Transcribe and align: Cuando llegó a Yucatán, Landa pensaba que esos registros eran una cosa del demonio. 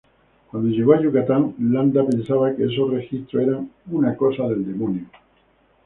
Cuando 0.49 0.67
llegó 0.69 0.93
a 0.95 0.99
Yucatán, 0.99 1.53
Landa 1.59 2.03
pensaba 2.03 2.55
que 2.55 2.63
esos 2.63 2.89
registros 2.89 3.43
eran 3.43 3.69
una 3.91 4.17
cosa 4.17 4.47
del 4.47 4.65
demonio. 4.65 5.05